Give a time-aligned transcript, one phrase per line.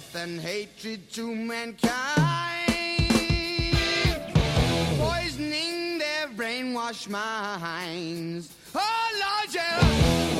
[0.00, 1.92] Death and hatred to mankind,
[4.98, 8.54] poisoning their brainwashed minds.
[8.74, 10.39] Oh, Lord, yeah.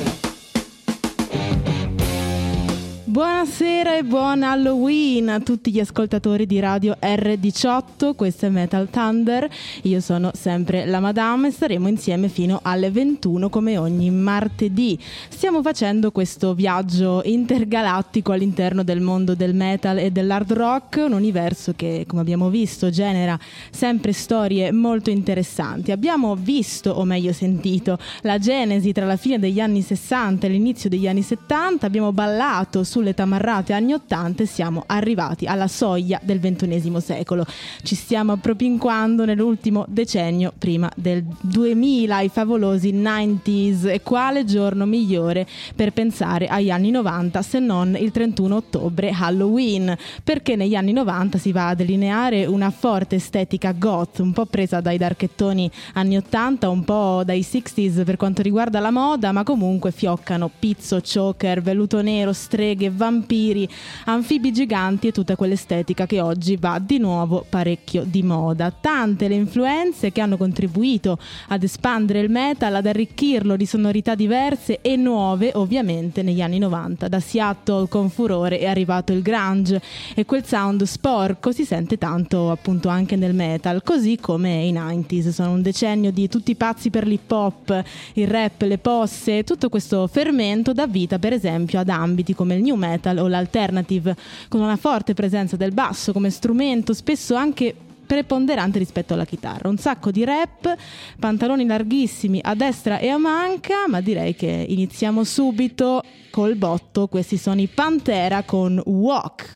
[3.11, 9.49] Buonasera e buon Halloween a tutti gli ascoltatori di Radio R18, questo è Metal Thunder,
[9.81, 14.97] io sono sempre la Madame e staremo insieme fino alle 21 come ogni martedì.
[15.27, 21.73] Stiamo facendo questo viaggio intergalattico all'interno del mondo del metal e dell'hard rock, un universo
[21.75, 23.37] che come abbiamo visto genera
[23.71, 25.91] sempre storie molto interessanti.
[25.91, 30.89] Abbiamo visto, o meglio sentito, la genesi tra la fine degli anni 60 e l'inizio
[30.89, 36.19] degli anni 70, abbiamo ballato su sulle tamarrate anni 80 e siamo arrivati alla soglia
[36.21, 37.43] del XXI secolo.
[37.81, 45.47] Ci stiamo appropinquando nell'ultimo decennio prima del 2000, i favolosi 90s e quale giorno migliore
[45.75, 51.39] per pensare agli anni 90 se non il 31 ottobre Halloween, perché negli anni 90
[51.39, 56.69] si va a delineare una forte estetica goth, un po' presa dai darchettoni anni 80,
[56.69, 62.01] un po' dai 60s per quanto riguarda la moda, ma comunque fioccano pizzo, choker, velluto
[62.03, 63.67] nero, streghe, vampiri,
[64.05, 68.71] anfibi giganti e tutta quell'estetica che oggi va di nuovo parecchio di moda.
[68.71, 74.81] Tante le influenze che hanno contribuito ad espandere il metal, ad arricchirlo di sonorità diverse
[74.81, 77.07] e nuove, ovviamente negli anni 90.
[77.07, 79.81] Da Seattle con furore è arrivato il grunge
[80.13, 85.29] e quel sound sporco si sente tanto appunto anche nel metal, così come i 90s.
[85.29, 90.07] Sono un decennio di tutti pazzi per l'hip hop, il rap, le posse, tutto questo
[90.07, 94.15] fermento dà vita per esempio ad ambiti come il new metal o l'alternative,
[94.49, 97.75] con una forte presenza del basso come strumento, spesso anche
[98.11, 99.69] preponderante rispetto alla chitarra.
[99.69, 100.75] Un sacco di rap,
[101.17, 107.07] pantaloni larghissimi a destra e a manca, ma direi che iniziamo subito col botto.
[107.07, 109.53] Questi sono i Pantera con Walk.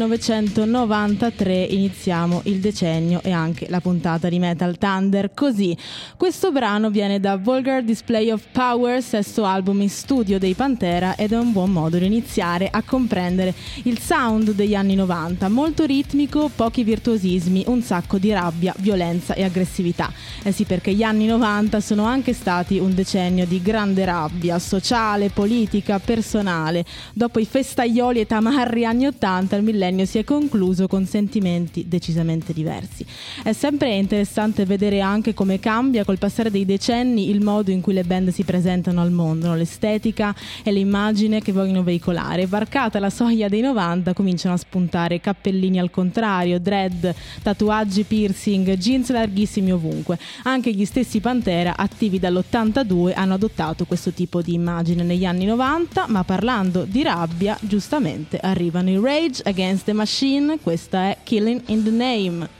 [0.00, 5.34] 1993 iniziamo il decennio e anche la puntata di Metal Thunder.
[5.34, 5.76] Così
[6.20, 11.32] questo brano viene da Vulgar Display of Power, sesto album in studio dei Pantera ed
[11.32, 16.50] è un buon modo di iniziare a comprendere il sound degli anni 90, molto ritmico,
[16.54, 20.12] pochi virtuosismi, un sacco di rabbia, violenza e aggressività.
[20.42, 25.30] Eh sì, perché gli anni 90 sono anche stati un decennio di grande rabbia sociale,
[25.30, 26.84] politica, personale.
[27.14, 32.52] Dopo i festaioli e tamarri anni 80, il millennio si è concluso con sentimenti decisamente
[32.52, 33.06] diversi.
[33.42, 37.92] È sempre interessante vedere anche come cambia col passare dei decenni il modo in cui
[37.92, 40.34] le band si presentano al mondo, l'estetica
[40.64, 42.46] e l'immagine che vogliono veicolare.
[42.46, 49.12] Varcata la soglia dei 90 cominciano a spuntare cappellini al contrario, dread, tatuaggi, piercing, jeans
[49.12, 50.18] larghissimi ovunque.
[50.42, 56.06] Anche gli stessi Pantera, attivi dall'82, hanno adottato questo tipo di immagine negli anni 90,
[56.08, 61.84] ma parlando di rabbia, giustamente arrivano i Rage Against the Machine, questa è Killing in
[61.84, 62.59] the Name.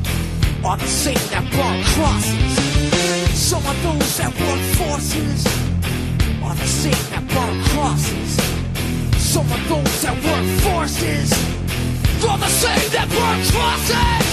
[0.63, 2.57] are the same that brought crosses.
[3.33, 5.45] Some of those that work forces
[6.43, 8.37] are the same that brought crosses.
[9.17, 11.31] Some of those that work forces
[12.27, 14.27] are the same that brought crosses.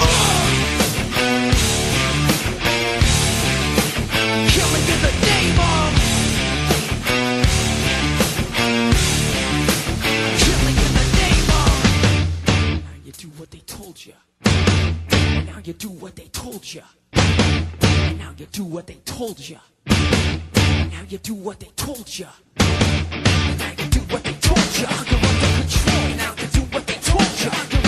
[0.00, 0.52] Uh!
[4.52, 5.21] Killing in the
[15.66, 16.82] you do what they told you.
[17.12, 19.58] And now you do what they told you.
[19.86, 22.26] And now you do what they told you.
[22.58, 24.86] And now you do what they told you.
[24.86, 25.18] Under
[25.56, 26.16] control.
[26.16, 27.81] Now you do what they told you.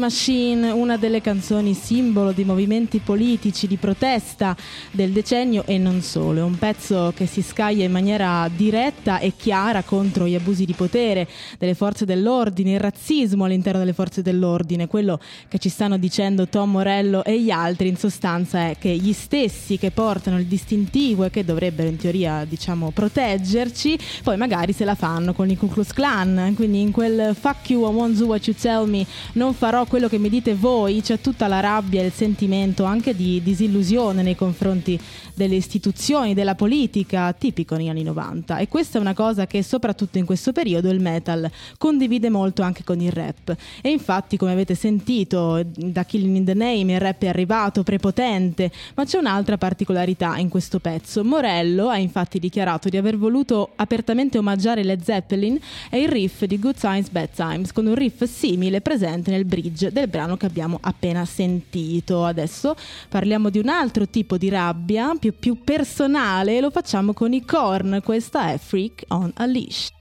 [0.00, 4.56] Machine, una delle canzoni simbolo di movimenti politici di protesta
[4.90, 6.40] del decennio e non solo.
[6.40, 10.72] È un pezzo che si scaglia in maniera diretta e chiara contro gli abusi di
[10.72, 11.28] potere
[11.58, 14.86] delle forze dell'ordine, il razzismo all'interno delle forze dell'ordine.
[14.86, 19.12] Quello che ci stanno dicendo Tom Morello e gli altri in sostanza è che gli
[19.12, 24.86] stessi che portano il distintivo e che dovrebbero in teoria diciamo proteggerci, poi magari se
[24.86, 26.54] la fanno con il Ku Klux Klan.
[26.56, 29.04] Quindi in quel fuck you, I won't do what you tell me,
[29.34, 33.12] non farò quello che mi dite voi, c'è tutta la rabbia e il sentimento anche
[33.12, 34.96] di disillusione nei confronti
[35.34, 38.58] delle istituzioni, della politica, tipico negli anni 90.
[38.58, 42.84] E questa è una cosa che soprattutto in questo periodo il metal condivide molto anche
[42.84, 43.52] con il rap.
[43.80, 48.70] E infatti, come avete sentito da Killing in the Name, il rap è arrivato prepotente,
[48.94, 51.24] ma c'è un'altra particolarità in questo pezzo.
[51.24, 55.58] Morello ha infatti dichiarato di aver voluto apertamente omaggiare Led Zeppelin
[55.90, 59.78] e il riff di Good Times Bad Times con un riff simile presente nel bridge
[59.88, 62.24] del brano che abbiamo appena sentito.
[62.24, 62.76] Adesso
[63.08, 67.44] parliamo di un altro tipo di rabbia, più, più personale, e lo facciamo con i
[67.44, 68.00] Korn.
[68.04, 69.92] Questa è Freak on a Leash.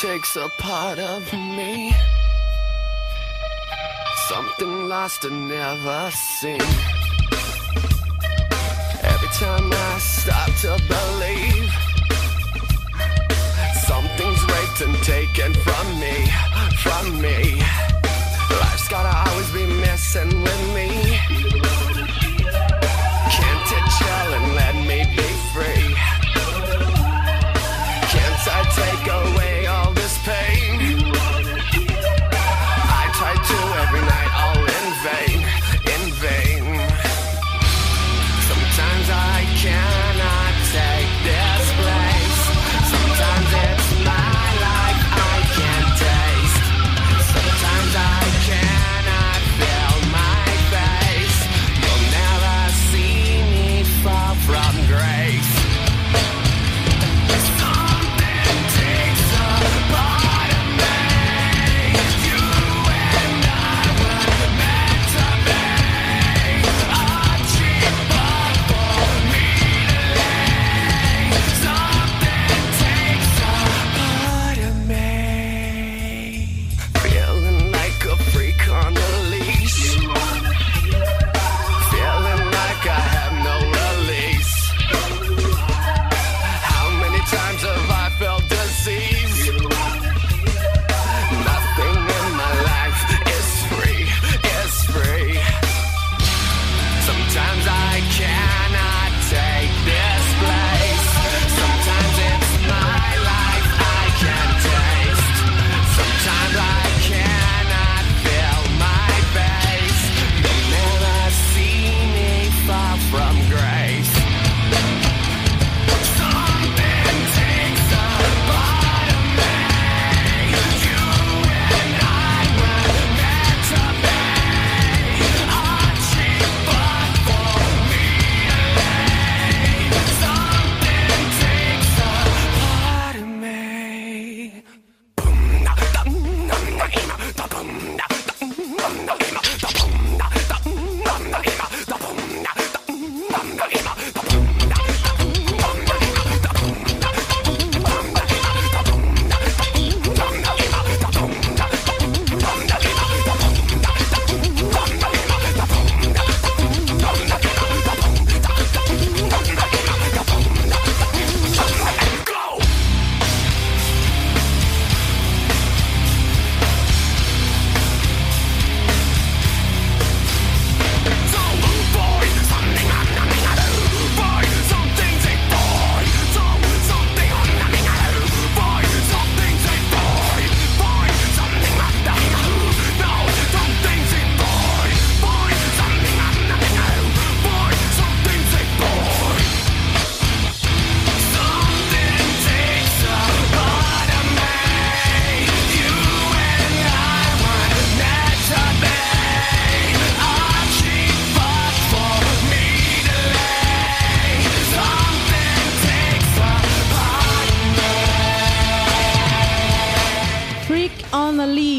[0.00, 1.92] Takes a part of me.
[4.28, 6.97] Something lost and never seen.
[9.38, 11.70] Time I start to believe
[13.86, 16.26] something's raped and taken from me,
[16.82, 17.62] from me.
[18.50, 21.77] Life's gotta always be messing with me.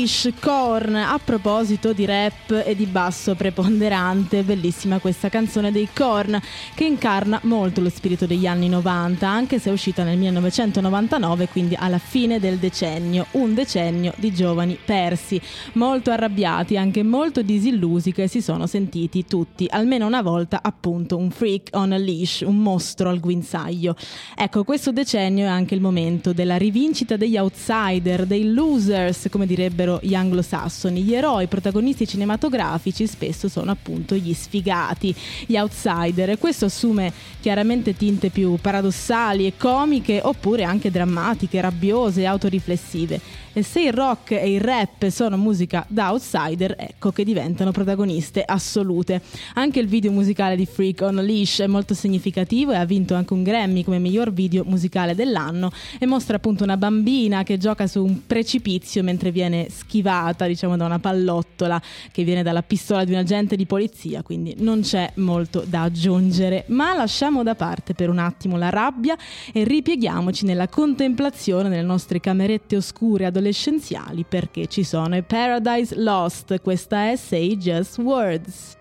[0.10, 0.96] Unleash Korn.
[0.96, 6.42] A proposito di rap e di basso preponderante, bellissima questa canzone dei Korn
[6.74, 11.76] che incarna molto lo spirito degli anni 90, anche se è uscita nel 1999, quindi
[11.78, 15.40] alla fine del decennio, un decennio di giovani persi,
[15.74, 21.30] molto arrabbiati, anche molto disillusi che si sono sentiti tutti, almeno una volta appunto un
[21.30, 23.96] freak on a leash, un mostro al guinzaglio.
[24.36, 29.99] Ecco, questo decennio è anche il momento della rivincita degli outsider, dei losers, come direbbero
[30.02, 31.02] gli anglosassoni.
[31.02, 37.96] Gli eroi protagonisti cinematografici spesso sono appunto gli sfigati, gli outsider e questo assume chiaramente
[37.96, 43.20] tinte più paradossali e comiche oppure anche drammatiche, rabbiose, autoriflessive.
[43.54, 48.44] E se il rock e il rap sono musica da outsider, ecco che diventano protagoniste
[48.44, 49.22] assolute.
[49.56, 53.16] Anche il video musicale di Freak on a Leash è molto significativo e ha vinto
[53.16, 57.88] anche un Grammy come miglior video musicale dell'anno e mostra appunto una bambina che gioca
[57.88, 61.82] su un precipizio mentre viene schivata, diciamo, da una pallottola
[62.12, 66.66] che viene dalla pistola di un agente di polizia, quindi non c'è molto da aggiungere.
[66.68, 69.18] Ma lasciamo da parte per un attimo la rabbia
[69.52, 76.62] e ripieghiamoci nella contemplazione nelle nostre camerette oscure adolescenziali perché ci sono i Paradise Lost,
[76.62, 78.78] questa è Say Just Words.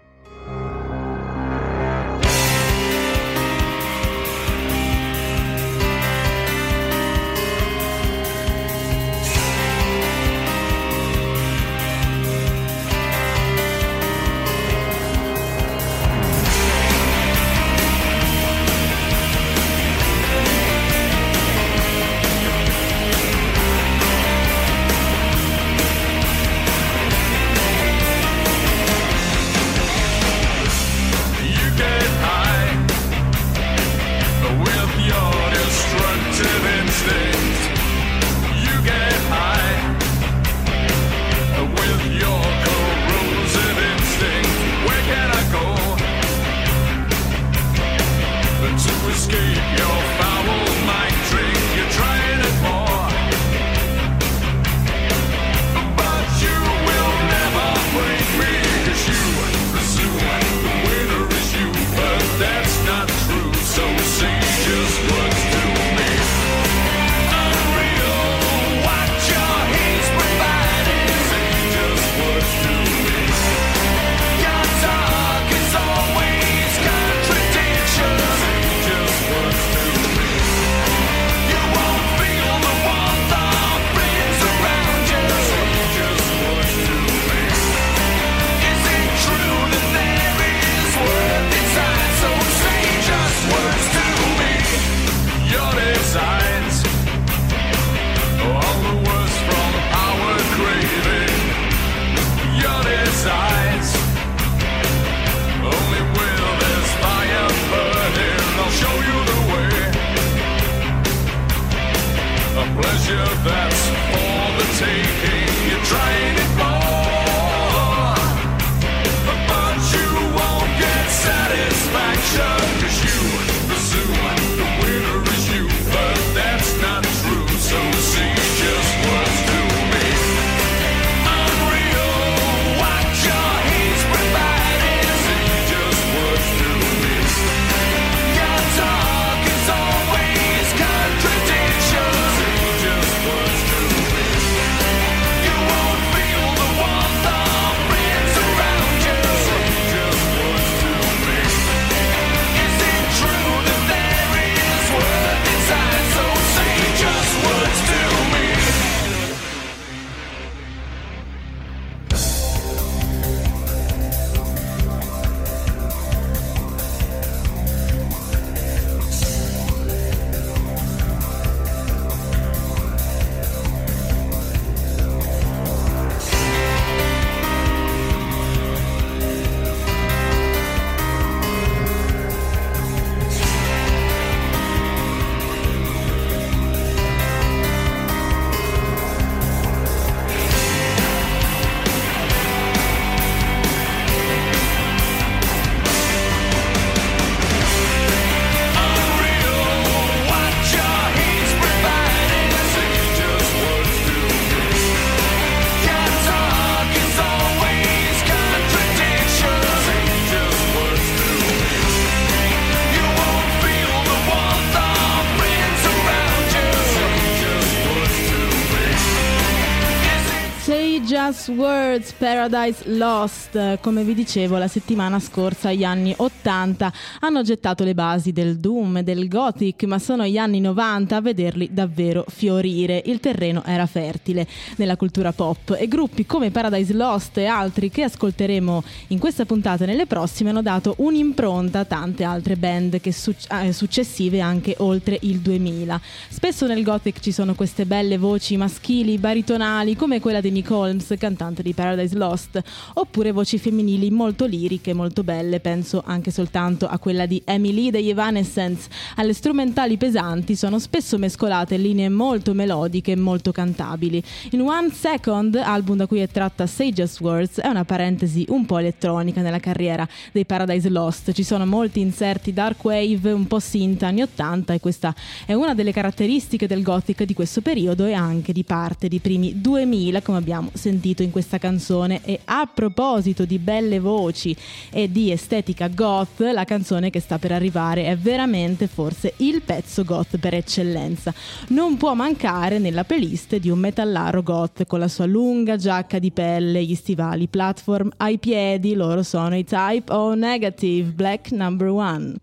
[221.89, 223.79] Words, Paradise Lost.
[223.81, 228.97] Come vi dicevo, la settimana scorsa gli anni 80 hanno gettato le basi del Doom
[228.97, 233.01] e del Gothic, ma sono gli anni 90 a vederli davvero fiorire.
[233.07, 238.03] Il terreno era fertile nella cultura pop e gruppi come Paradise Lost e altri che
[238.03, 243.13] ascolteremo in questa puntata e nelle prossime hanno dato un'impronta a tante altre band che
[243.13, 246.01] su- eh, successive anche oltre il 2000.
[246.29, 251.15] Spesso nel Gothic ci sono queste belle voci maschili, baritonali, come quella di Nick Holmes,
[251.17, 252.61] cantante di Paradise Lost,
[252.95, 258.09] oppure voci femminili molto liriche, molto belle, penso anche soltanto a quella di Emily degli
[258.09, 258.89] Evanescence.
[259.17, 264.23] Alle strumentali pesanti sono spesso mescolate linee molto melodiche e molto cantabili.
[264.51, 268.79] In One Second, album da cui è tratta Just Words, è una parentesi un po'
[268.79, 271.33] elettronica nella carriera dei Paradise Lost.
[271.33, 275.75] Ci sono molti inserti dark wave, un po' synth anni 80 e questa è una
[275.75, 280.39] delle caratteristiche del gothic di questo periodo e anche di parte di primi 2000 come
[280.39, 284.57] abbiamo sentito in questa canzone e a proposito di belle voci
[284.91, 290.05] e di estetica goth la canzone che sta per arrivare è veramente forse il pezzo
[290.05, 291.35] goth per eccellenza
[291.69, 296.31] non può mancare nella playlist di un metallaro goth con la sua lunga giacca di
[296.31, 302.35] pelle gli stivali platform ai piedi loro sono i Type O Negative Black Number One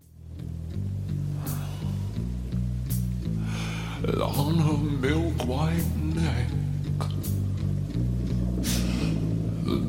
[4.14, 6.55] on her milk white neck.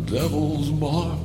[0.08, 1.20] Devil's mark.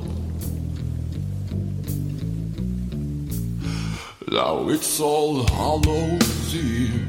[4.29, 7.07] Now it's all Hallows Eve.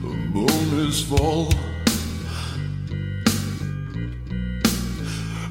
[0.00, 1.52] The moon is full.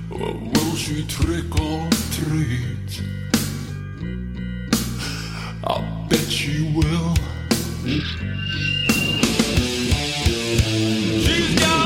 [0.09, 3.03] Or will she trick or treat?
[5.63, 7.13] I bet she will.
[11.21, 11.78] She's got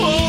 [0.00, 0.27] Oh,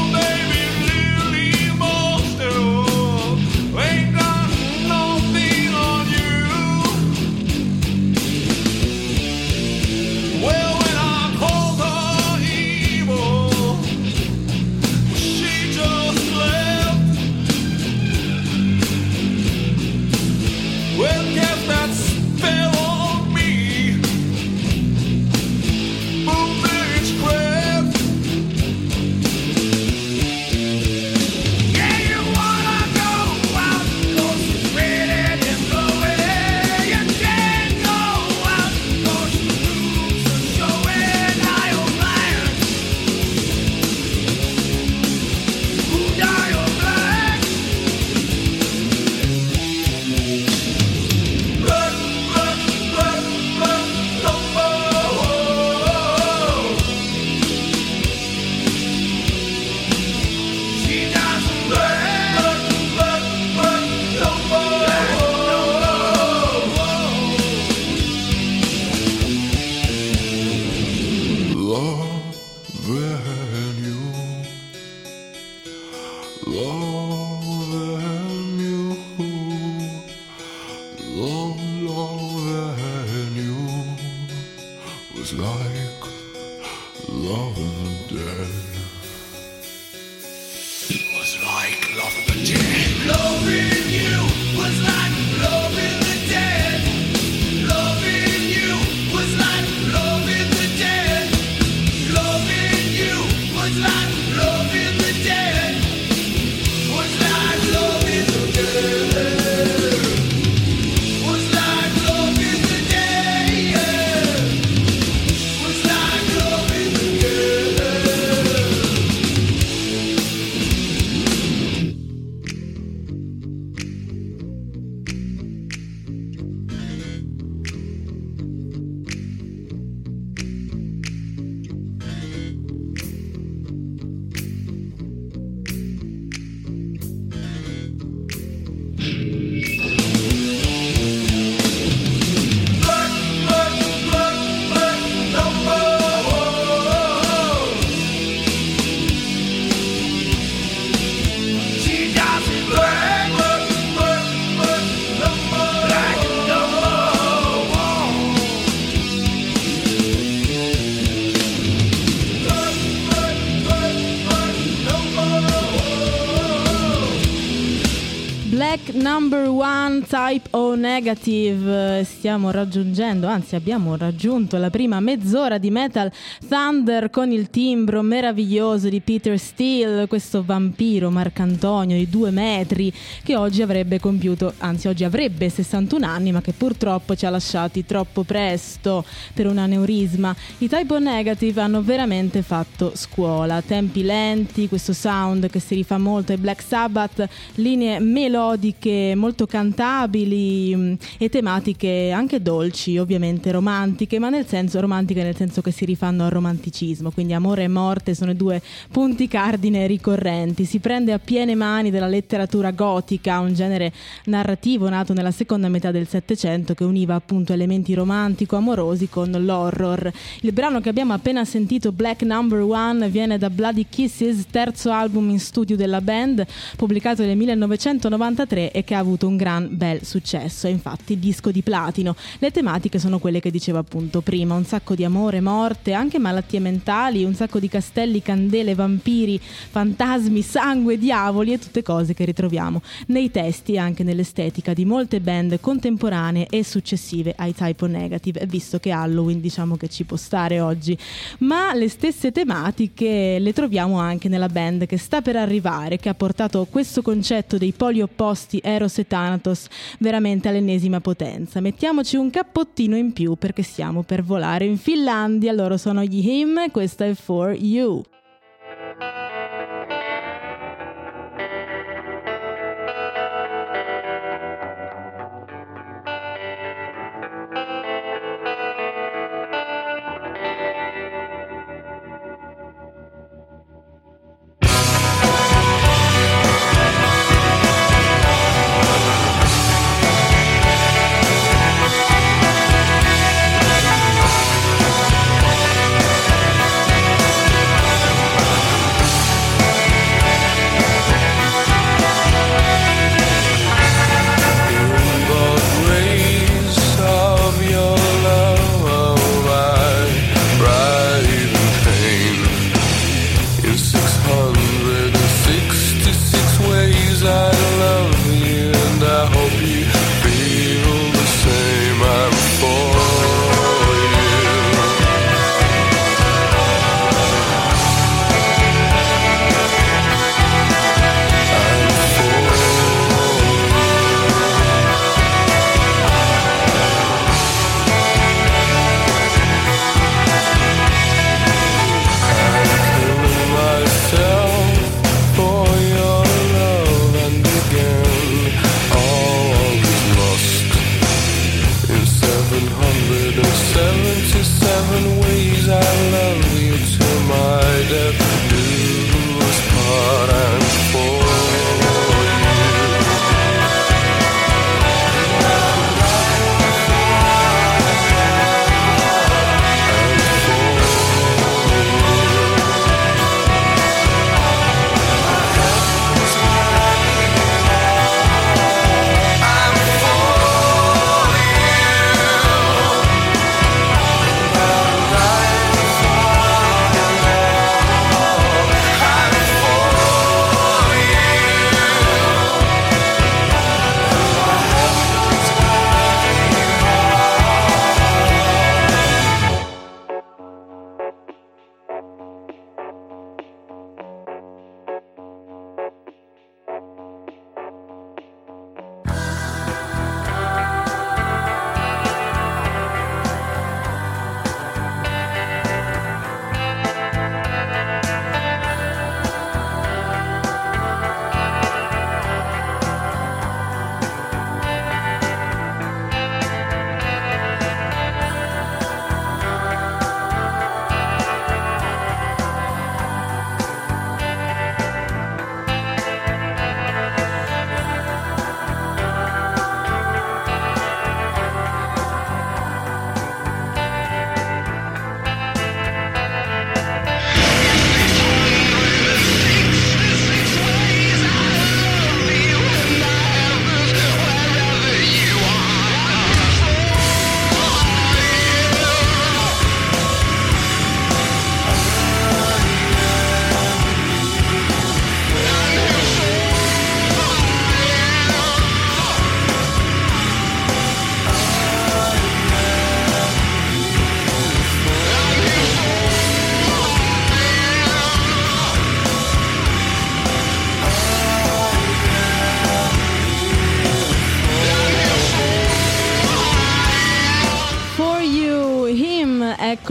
[170.76, 172.04] Negative.
[172.04, 176.12] Stiamo raggiungendo, anzi abbiamo raggiunto la prima mezz'ora di Metal
[176.48, 182.92] Thunder con il timbro meraviglioso di Peter Steele, questo vampiro Marcantonio di due metri
[183.24, 187.86] che oggi avrebbe compiuto, anzi oggi avrebbe 61 anni ma che purtroppo ci ha lasciati
[187.86, 190.36] troppo presto per un aneurisma.
[190.60, 195.98] I Type O Negative hanno veramente fatto scuola, tempi lenti, questo sound che si rifà
[195.98, 204.20] molto ai Black Sabbath, linee melodiche molto cantabili mh, e tematiche anche dolci, ovviamente romantiche,
[204.20, 208.14] ma nel senso romantiche nel senso che si rifanno al romanticismo, quindi amore e morte
[208.14, 210.66] sono i due punti cardine ricorrenti.
[210.66, 213.92] Si prende a piene mani della letteratura gotica, un genere
[214.26, 220.12] narrativo nato nella seconda metà del Settecento che univa appunto elementi romantico-amorosi con l'horror.
[220.42, 225.30] Il brano che abbiamo appena sentito, Black Number One, viene da Bloody Kisses, terzo album
[225.30, 226.46] in studio della band,
[226.76, 231.62] pubblicato nel 1993 e che ha avuto un gran bel successo, è infatti disco di
[231.62, 232.16] platino.
[232.40, 236.60] Le tematiche sono quelle che dicevo appunto prima, un sacco di amore, morte, anche malattie
[236.60, 242.82] mentali, un sacco di castelli, candele, vampiri, fantasmi, sangue, diavoli e tutte cose che ritroviamo
[243.08, 248.80] nei testi e anche nell'estetica di molte band contemporanee e successive ai Typo Negative, visto
[248.80, 250.98] che Halloween diciamo che ci può stare oggi.
[251.40, 256.14] Ma le stesse tematiche le troviamo anche nella band che sta per arrivare, che ha
[256.14, 259.68] portato questo concetto dei poli opposti Eros e Thanatos
[260.00, 261.60] veramente all'ennesima potenza.
[261.60, 265.52] Mettiamoci un cappottino in più perché stiamo per volare in Finlandia.
[265.52, 268.02] Loro sono gli Him, questa è For You.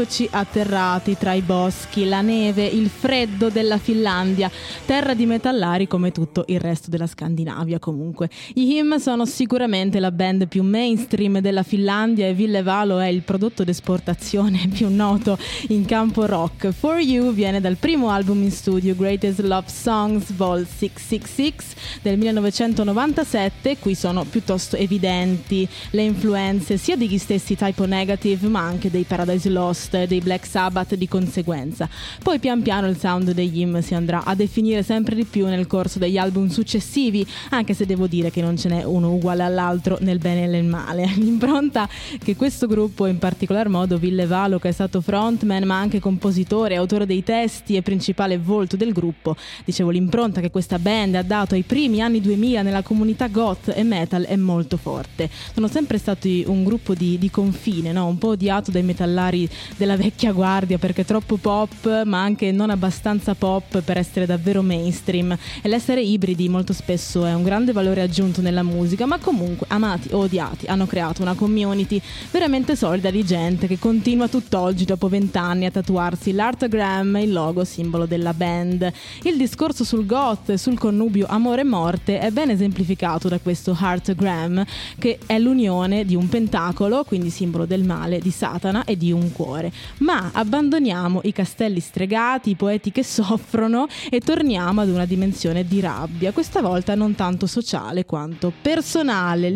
[0.09, 4.51] Eccoci atterrati tra i boschi, la neve, il freddo della Finlandia,
[4.87, 8.31] terra di metallari come tutto il resto della Scandinavia comunque.
[8.55, 13.21] I Him sono sicuramente la band più mainstream della Finlandia e Ville Valo è il
[13.21, 15.37] prodotto d'esportazione più noto
[15.69, 16.71] in campo rock.
[16.71, 23.77] For You viene dal primo album in studio Greatest Love Songs Vol 666 del 1997,
[23.79, 29.51] qui sono piuttosto evidenti le influenze sia degli stessi Typo Negative ma anche dei Paradise
[29.51, 31.89] Lost e dei Black Sabbath di conseguenza.
[32.23, 35.67] Poi pian piano il sound degli Him si andrà a definire sempre di più nel
[35.67, 39.99] corso degli album successivi, anche se devo dire che non ce n'è uno uguale all'altro
[40.01, 41.07] nel bene e nel male.
[41.17, 41.89] L'impronta
[42.23, 46.77] che questo gruppo, in particolar modo Ville Valo, che è stato frontman ma anche compositore,
[46.77, 51.55] autore dei testi e principale volto del gruppo, dicevo l'impronta che questa band ha dato
[51.55, 55.29] ai primi anni 2000 nella comunità goth e metal è molto forte.
[55.53, 58.07] Sono sempre stati un gruppo di, di confine, no?
[58.07, 63.35] un po' odiato dai metallari della vecchia guardia perché troppo pop ma anche non abbastanza
[63.35, 65.37] pop per essere davvero mainstream.
[65.63, 70.09] E l'essere ibridi molto spesso è un grande valore aggiunto nella musica ma comunque amati
[70.13, 75.67] o odiati hanno creato una community veramente solida di gente che continua tutt'oggi dopo vent'anni
[75.67, 78.93] a tatuarsi l'artogram il logo simbolo della band.
[79.23, 83.77] Il discorso sul goth e sul connubio amore e morte è ben esemplificato da questo
[83.79, 84.65] heartogram
[84.99, 89.33] che è l'unione di un pentacolo quindi simbolo del male di Satana e di un
[89.33, 95.65] cuore ma abbandoniamo i castelli stregati i poeti che soffrono e torniamo ad una dimensione
[95.65, 99.51] di rabbia questa volta non tanto sociale quanto personale.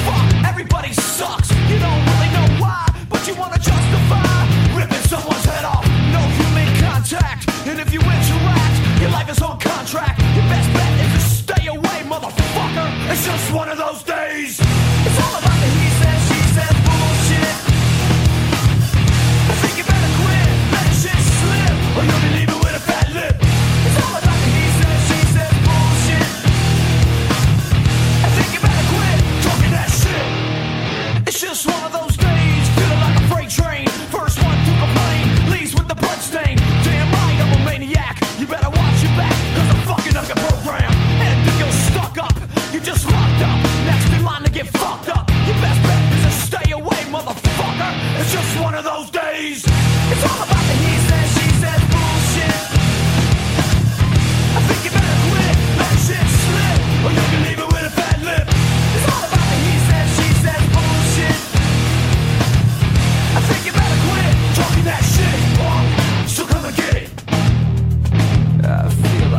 [0.00, 1.50] Fucked, everybody sucks.
[13.12, 14.58] It's just one of those days.
[14.60, 15.79] It's all about the
[31.40, 33.88] just one of those days, feeling like a freight train.
[34.12, 36.58] First one to complain, leaves with the blood stain.
[36.84, 38.20] Damn right, I'm a maniac.
[38.38, 40.92] You better watch your back, cause I'm fucking up your program.
[40.92, 42.36] And if you're stuck up,
[42.74, 43.56] you just locked up.
[43.88, 45.30] Next in line to get fucked up.
[45.48, 48.20] Your best bet is to stay away, motherfucker.
[48.20, 49.64] It's just one of those days.
[49.64, 50.49] It's all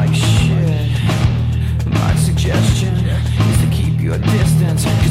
[0.05, 0.89] like shit.
[1.85, 5.10] My suggestion is to keep your distance.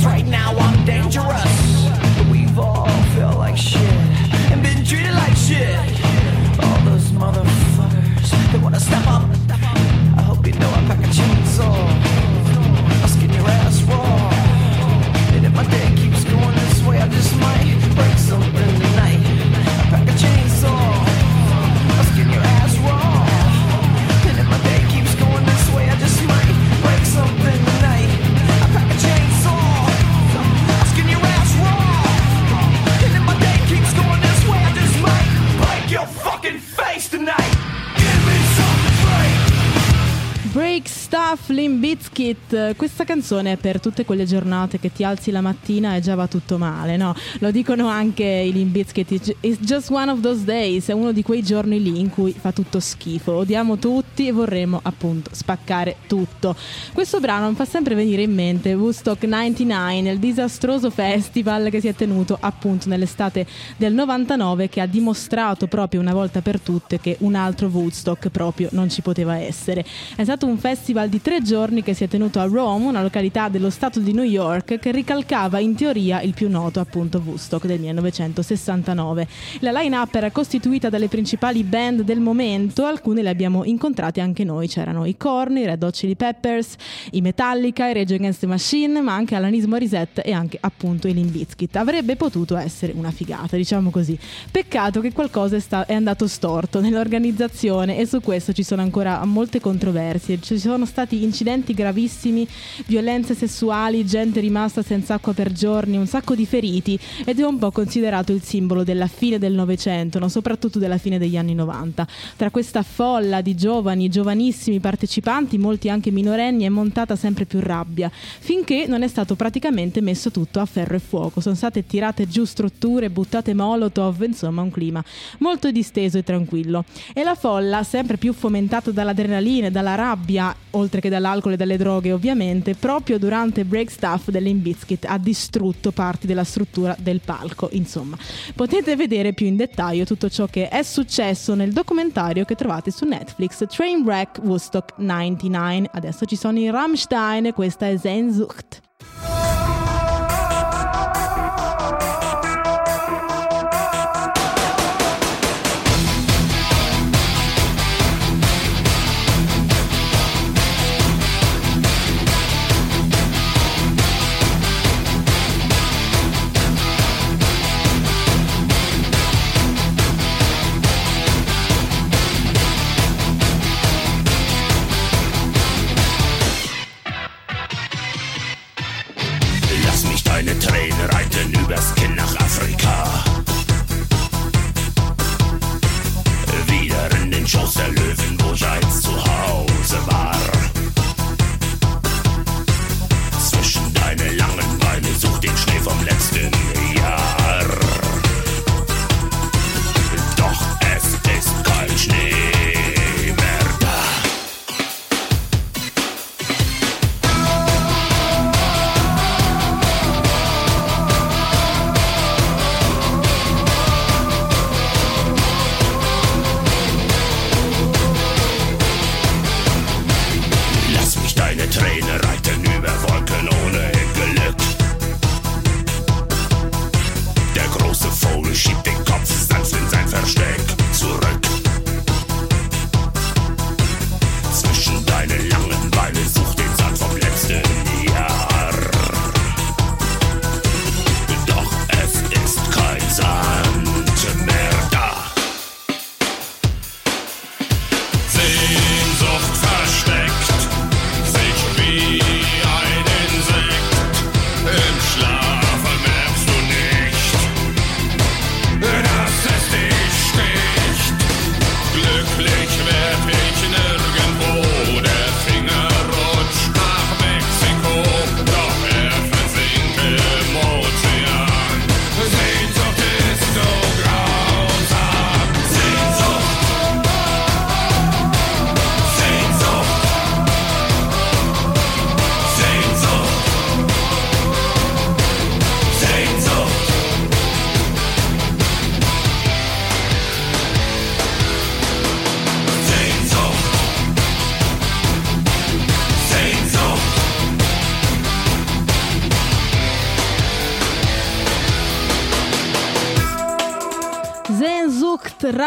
[42.50, 46.14] Bizkit questa canzone è per tutte quelle giornate che ti alzi la mattina e già
[46.14, 47.14] va tutto male no?
[47.38, 51.22] lo dicono anche i Limp Bizkit it's just one of those days è uno di
[51.22, 53.32] quei giorni lì in cui fa tutto schifo.
[53.32, 56.56] Odiamo tutti e vorremmo appunto spaccare tutto.
[56.92, 61.88] Questo brano mi fa sempre venire in mente Woodstock 99 il disastroso festival che si
[61.88, 63.46] è tenuto appunto nell'estate
[63.76, 68.68] del 99 che ha dimostrato proprio una volta per tutte che un altro Woodstock proprio
[68.72, 69.84] non ci poteva essere.
[70.16, 73.48] È stato un festival di tre giorni che si è tenuto a Rome, una località
[73.48, 77.80] dello stato di New York, che ricalcava in teoria il più noto appunto Woodstock del
[77.80, 79.26] 1969.
[79.60, 84.68] La line-up era costituita dalle principali band del momento, alcune le abbiamo incontrate anche noi,
[84.68, 86.74] c'erano i Korn, i Red Hot Chili Peppers,
[87.12, 91.14] i Metallica, i Rage Against the Machine, ma anche Alanis Morissette e anche appunto i
[91.14, 91.76] Limp Bizkit.
[91.76, 94.18] Avrebbe potuto essere una figata, diciamo così.
[94.50, 99.24] Peccato che qualcosa è, sta- è andato storto nell'organizzazione e su questo ci sono ancora
[99.24, 100.40] molte controversie.
[100.40, 102.46] Ci sono stati incidenti gravissimi,
[102.86, 107.58] violenze sessuali, gente rimasta senza acqua per giorni, un sacco di feriti ed è un
[107.58, 110.28] po' considerato il simbolo della fine del Novecento, no?
[110.28, 112.06] soprattutto della fine degli anni 90.
[112.36, 118.10] Tra questa folla di giovani, giovanissimi partecipanti, molti anche minorenni, è montata sempre più rabbia,
[118.12, 121.40] finché non è stato praticamente messo tutto a ferro e fuoco.
[121.40, 125.02] Sono state tirate giù strutture, buttate molotov, insomma un clima
[125.38, 126.84] molto disteso e tranquillo.
[127.12, 131.76] E la folla, sempre più fomentata dall'adrenalina e dalla rabbia, oltre che dall'alcol e dalle
[131.76, 137.68] droghe ovviamente, proprio durante break staff dell'Inbiscuit ha distrutto parti della struttura del palco.
[137.72, 138.16] Insomma,
[138.54, 143.04] potete vedere più in dettaglio tutto ciò che è successo nel documentario che trovate su
[143.04, 145.90] Netflix Trainwreck Woodstock 99.
[145.92, 148.89] Adesso ci sono i Rammstein questa è Sehnsucht.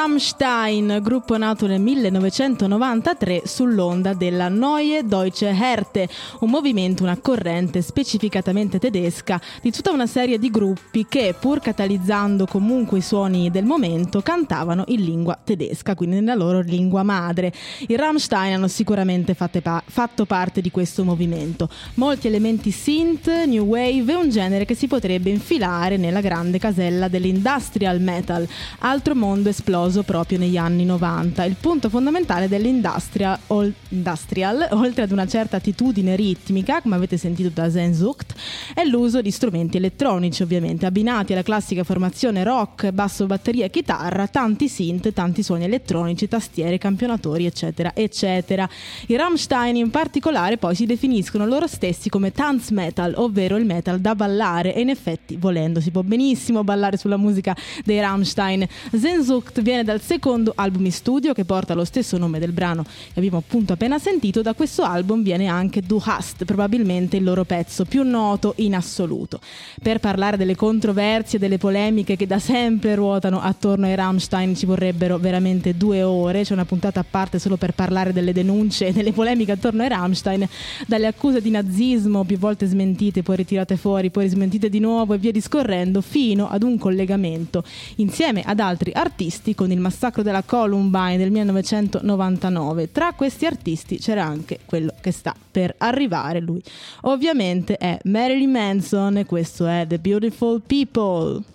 [0.03, 6.09] Rammstein, gruppo nato nel 1993 sull'onda della Neue Deutsche Härte,
[6.41, 12.45] un movimento, una corrente specificatamente tedesca di tutta una serie di gruppi che, pur catalizzando
[12.45, 17.53] comunque i suoni del momento, cantavano in lingua tedesca, quindi nella loro lingua madre.
[17.87, 21.69] I Rammstein hanno sicuramente pa- fatto parte di questo movimento.
[21.93, 27.07] Molti elementi synth, new wave e un genere che si potrebbe infilare nella grande casella
[27.07, 28.45] dell'industrial metal,
[28.79, 31.43] altro mondo esploso proprio negli anni 90.
[31.43, 33.71] Il punto fondamentale dell'industrial, ol-
[34.71, 38.33] oltre ad una certa attitudine ritmica, come avete sentito da Sehnsucht,
[38.73, 44.25] è l'uso di strumenti elettronici, ovviamente, abbinati alla classica formazione rock, basso, batteria e chitarra,
[44.27, 48.67] tanti synth, tanti suoni elettronici, tastiere, campionatori, eccetera, eccetera.
[49.07, 53.99] I Rammstein in particolare poi si definiscono loro stessi come Tanz Metal, ovvero il metal
[53.99, 58.65] da ballare e in effetti volendo si può benissimo ballare sulla musica dei Rammstein.
[58.91, 63.19] Sehnsucht viene dal secondo album in studio che porta lo stesso nome del brano che
[63.19, 64.41] abbiamo appunto appena sentito.
[64.41, 69.39] Da questo album viene anche Du Hast, probabilmente il loro pezzo più noto in assoluto.
[69.81, 75.17] Per parlare delle controversie, delle polemiche che da sempre ruotano attorno ai Rammstein ci vorrebbero
[75.17, 76.43] veramente due ore.
[76.43, 79.89] C'è una puntata a parte solo per parlare delle denunce e delle polemiche attorno ai
[79.89, 80.47] Rammstein,
[80.87, 85.17] dalle accuse di nazismo più volte smentite, poi ritirate fuori, poi smentite di nuovo e
[85.17, 87.63] via discorrendo, fino ad un collegamento
[87.97, 92.91] insieme ad altri artisti con il massacro della Columbine del 1999.
[92.91, 96.61] Tra questi artisti c'era anche quello che sta per arrivare, lui
[97.01, 101.52] ovviamente è Marilyn Manson e questo è The Beautiful People.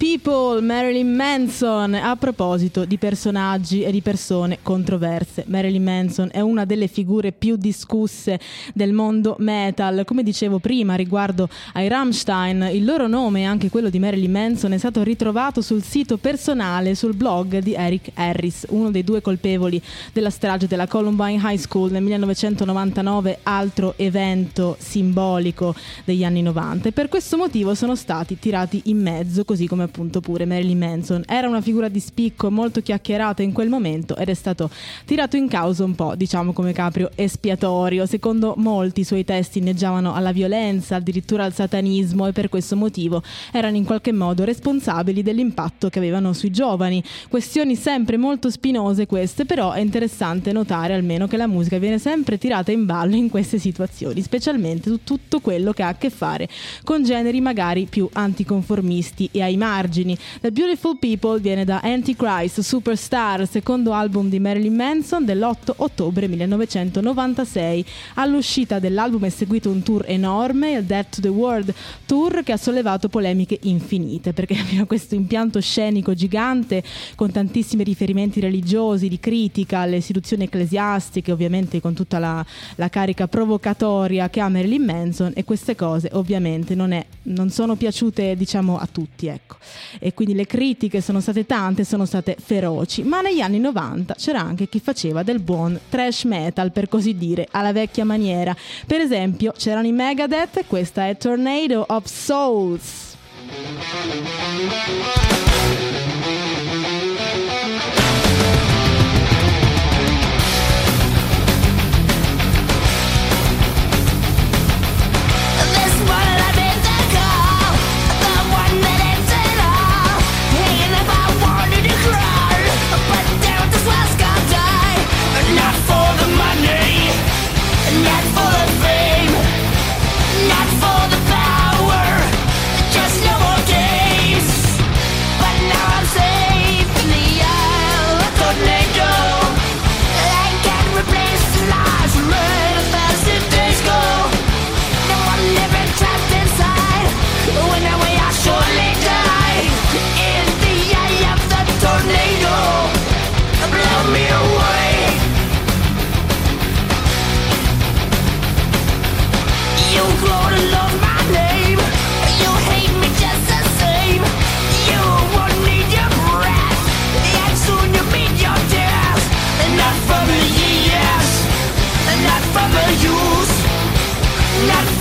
[0.00, 1.92] People, Marilyn Manson.
[1.92, 7.56] A proposito di personaggi e di persone controverse, Marilyn Manson è una delle figure più
[7.56, 8.40] discusse
[8.72, 10.04] del mondo metal.
[10.06, 14.72] Come dicevo prima riguardo ai Rammstein, il loro nome e anche quello di Marilyn Manson
[14.72, 19.82] è stato ritrovato sul sito personale, sul blog di Eric Harris, uno dei due colpevoli
[20.14, 25.74] della strage della Columbine High School nel 1999, altro evento simbolico
[26.06, 26.88] degli anni 90.
[26.88, 31.22] E per questo motivo sono stati tirati in mezzo, così come appunto pure Marilyn Manson.
[31.26, 34.70] Era una figura di spicco molto chiacchierata in quel momento ed è stato
[35.04, 38.06] tirato in causa un po', diciamo come caprio espiatorio.
[38.06, 43.22] Secondo molti i suoi testi inneggiavano alla violenza, addirittura al satanismo e per questo motivo
[43.52, 47.02] erano in qualche modo responsabili dell'impatto che avevano sui giovani.
[47.28, 52.38] Questioni sempre molto spinose queste, però è interessante notare almeno che la musica viene sempre
[52.38, 56.48] tirata in ballo in queste situazioni, specialmente su tutto quello che ha a che fare
[56.84, 60.16] con generi magari più anticonformisti e ai margini.
[60.40, 67.84] The Beautiful People viene da Antichrist Superstar, secondo album di Marilyn Manson dell'8 ottobre 1996.
[68.14, 71.72] All'uscita dell'album è seguito un tour enorme, il Death to the World
[72.04, 76.82] Tour, che ha sollevato polemiche infinite perché aveva questo impianto scenico gigante
[77.14, 82.44] con tantissimi riferimenti religiosi, di critica alle istituzioni ecclesiastiche, ovviamente con tutta la,
[82.76, 87.76] la carica provocatoria che ha Marilyn Manson e queste cose ovviamente non, è, non sono
[87.76, 89.56] piaciute diciamo a tutti ecco.
[89.98, 93.02] E quindi le critiche sono state tante, sono state feroci.
[93.02, 97.46] Ma negli anni 90 c'era anche chi faceva del buon trash metal per così dire
[97.50, 98.54] alla vecchia maniera.
[98.86, 103.08] Per esempio c'erano i Megadeth questa è Tornado of Souls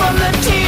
[0.10, 0.59] on the team.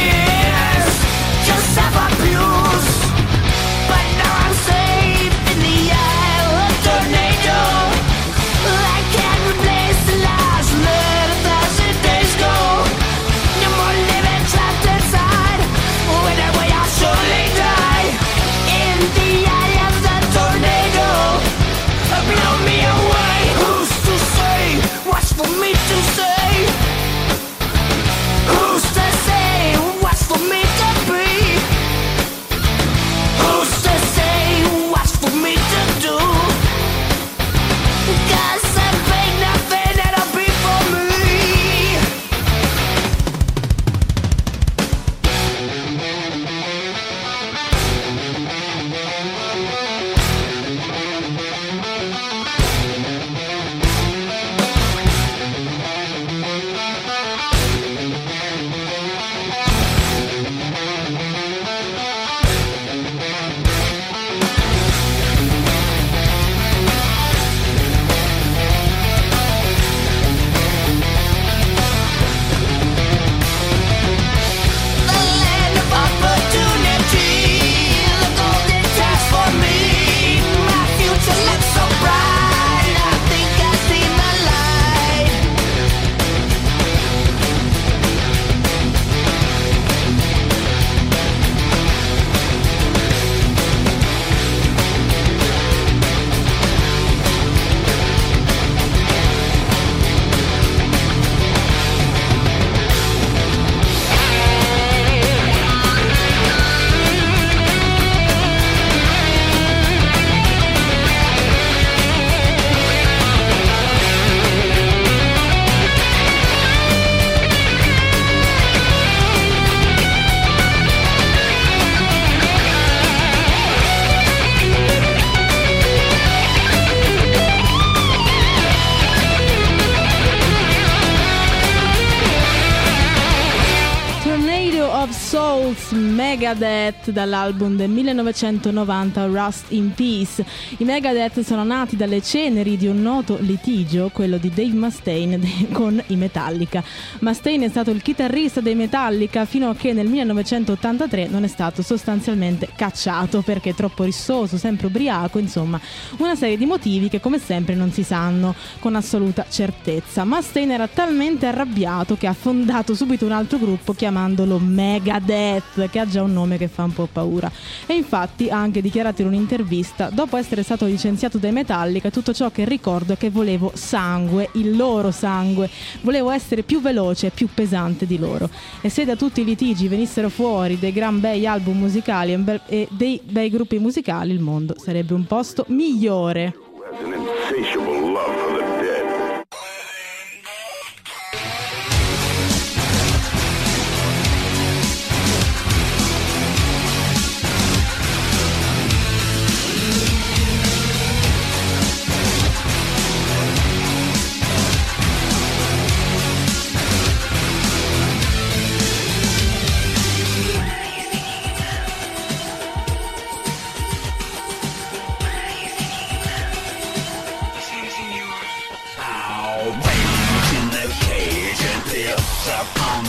[135.72, 140.44] Souls Megadeth dall'album del 1990 Rust in Peace.
[140.78, 145.40] I Megadeth sono nati dalle ceneri di un noto litigio, quello di Dave Mustaine
[145.72, 146.84] con i Metallica.
[147.20, 151.82] Mustaine è stato il chitarrista dei Metallica fino a che nel 1983 non è stato
[151.82, 155.80] sostanzialmente cacciato perché troppo rissoso, sempre ubriaco, insomma,
[156.18, 160.26] una serie di motivi che come sempre non si sanno con assoluta certezza.
[160.26, 166.06] Mustaine era talmente arrabbiato che ha fondato subito un altro gruppo chiamandolo Megadeth, che ha
[166.06, 167.52] già un nome che fa un po' paura.
[167.86, 172.52] E infatti ha anche dichiarato in un'intervista, dopo essere stato licenziato dai Metallica, tutto ciò
[172.52, 175.70] che ricordo è che volevo sangue, il loro sangue,
[176.02, 178.50] volevo essere più veloce e più pesante di loro.
[178.82, 182.38] E se da tutti i litigi venissero fuori dei gran bei album musicali
[182.68, 186.54] e dei bei gruppi musicali, il mondo sarebbe un posto migliore.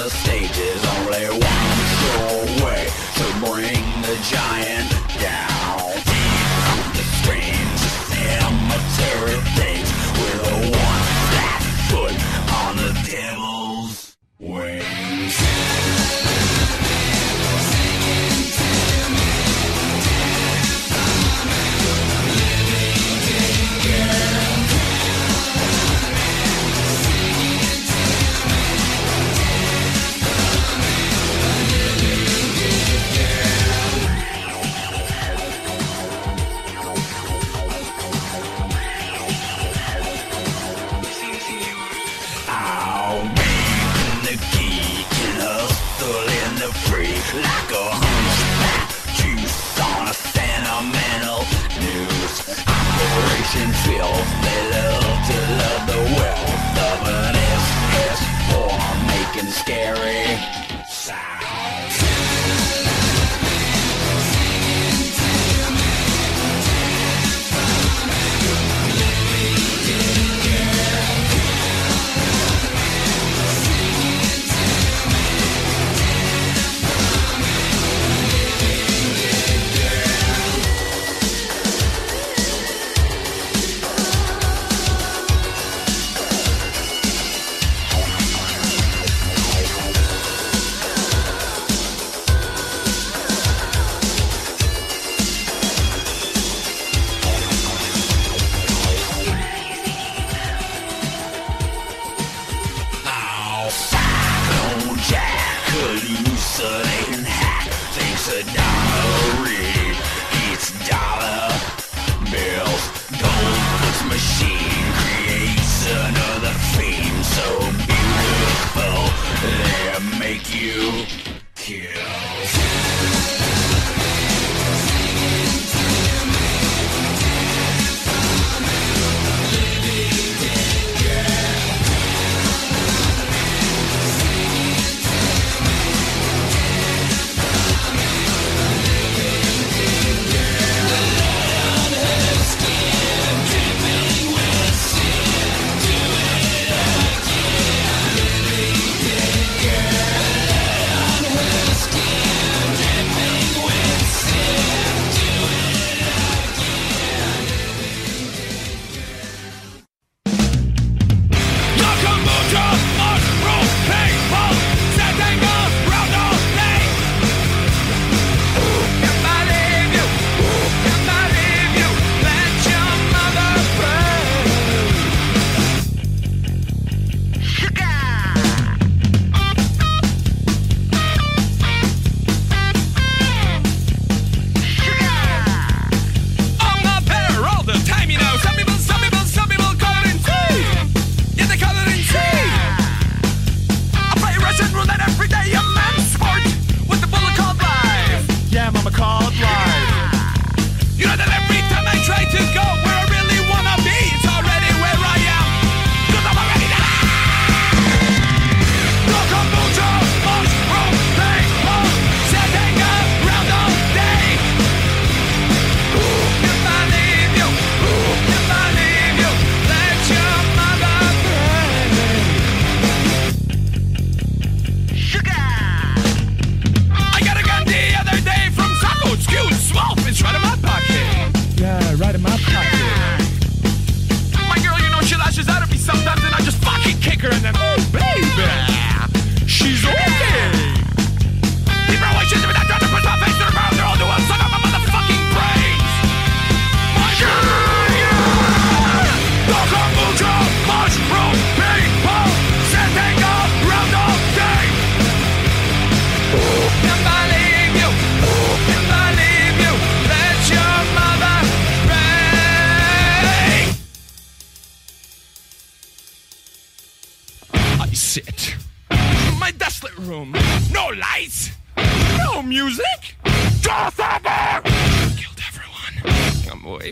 [0.02, 0.71] The stage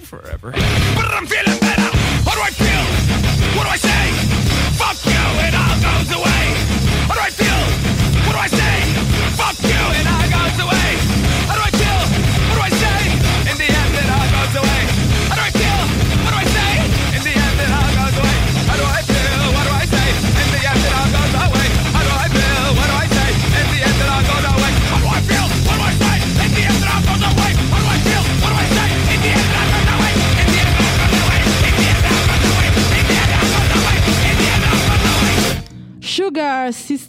[0.00, 0.50] forever.
[0.52, 1.90] But I'm feeling better!
[2.24, 2.84] Do I feel?
[3.56, 4.04] What do I say?
[4.80, 6.44] Fuck you, it all goes away!
[7.12, 7.60] Do I feel?
[8.26, 8.76] What do I say?
[9.36, 10.19] Fuck you, it all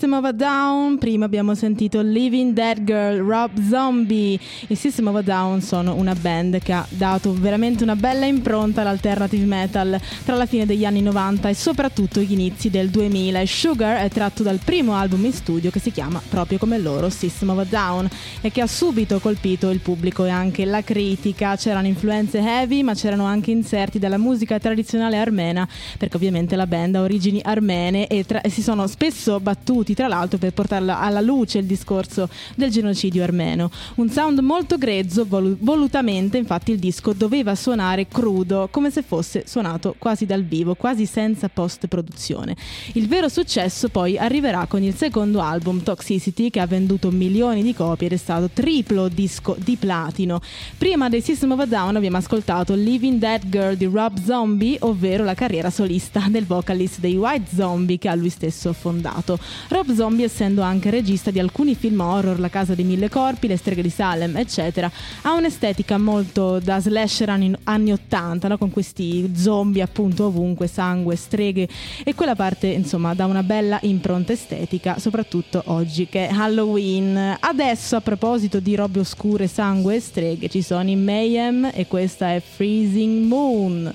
[0.01, 4.39] System of a Down, prima abbiamo sentito Living Dead Girl, Rob Zombie.
[4.69, 8.81] I System of a Down sono una band che ha dato veramente una bella impronta
[8.81, 13.41] all'alternative metal tra la fine degli anni 90 e soprattutto gli inizi del 2000.
[13.41, 17.11] E Sugar è tratto dal primo album in studio che si chiama proprio come loro
[17.11, 18.09] System of a Down
[18.41, 21.55] e che ha subito colpito il pubblico e anche la critica.
[21.55, 25.67] C'erano influenze heavy ma c'erano anche inserti della musica tradizionale armena
[25.99, 30.07] perché ovviamente la band ha origini armene e, tra- e si sono spesso battuti tra
[30.07, 33.69] l'altro per portare alla luce il discorso del genocidio armeno.
[33.95, 39.43] Un sound molto grezzo, volu- volutamente infatti il disco doveva suonare crudo, come se fosse
[39.47, 42.55] suonato quasi dal vivo, quasi senza post produzione.
[42.93, 47.73] Il vero successo poi arriverà con il secondo album Toxicity che ha venduto milioni di
[47.73, 50.41] copie ed è stato triplo disco di platino.
[50.77, 55.23] Prima dei System of a Down abbiamo ascoltato Living Dead Girl di Rob Zombie, ovvero
[55.23, 59.37] la carriera solista del vocalist dei White Zombie che ha lui stesso fondato.
[59.69, 63.57] Rob Zombie, essendo anche regista di alcuni film horror, La casa dei mille corpi, Le
[63.57, 64.91] streghe di Salem, eccetera,
[65.23, 68.57] ha un'estetica molto da slasher anni, anni 80, no?
[68.57, 71.67] con questi zombie appunto ovunque, sangue, streghe
[72.03, 77.37] e quella parte insomma dà una bella impronta estetica, soprattutto oggi che è Halloween.
[77.39, 82.33] Adesso a proposito di robe oscure, sangue e streghe ci sono i Mayhem e questa
[82.33, 83.93] è Freezing Moon.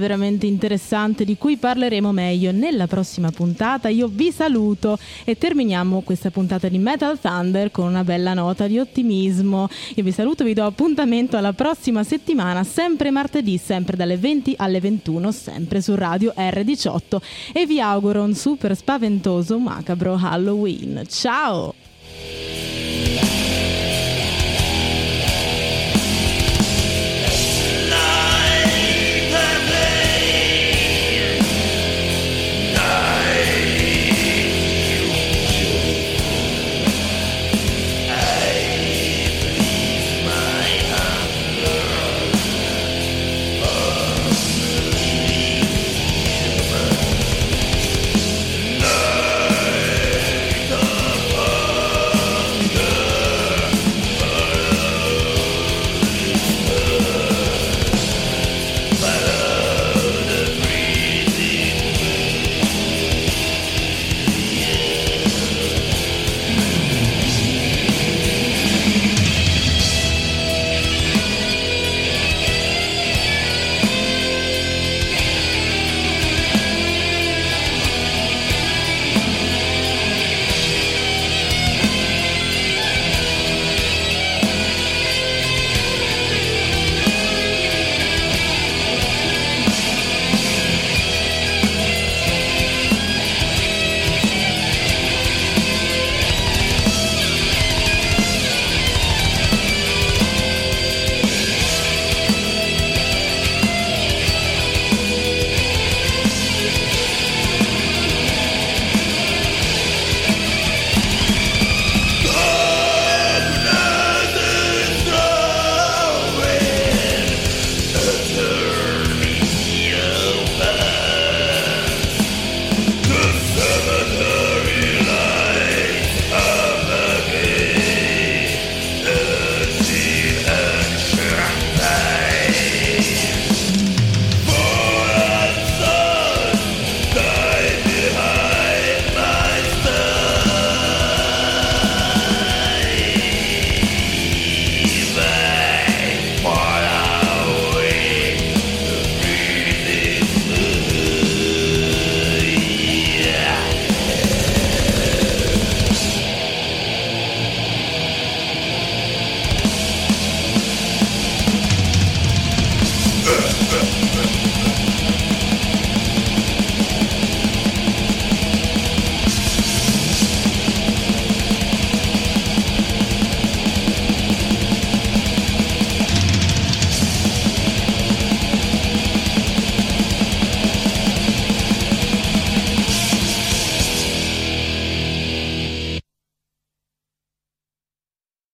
[0.00, 3.88] Veramente interessante di cui parleremo meglio nella prossima puntata.
[3.88, 8.80] Io vi saluto e terminiamo questa puntata di Metal Thunder con una bella nota di
[8.80, 9.68] ottimismo.
[9.94, 14.80] Io vi saluto, vi do appuntamento alla prossima settimana, sempre martedì, sempre dalle 20 alle
[14.80, 17.18] 21, sempre su Radio R18
[17.52, 21.04] e vi auguro un super spaventoso macabro Halloween.
[21.08, 21.79] Ciao!